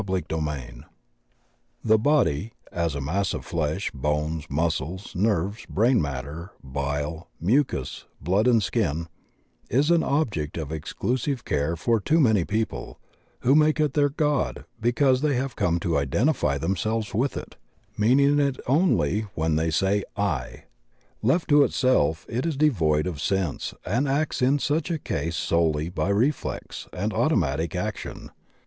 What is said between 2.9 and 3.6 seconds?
a mass of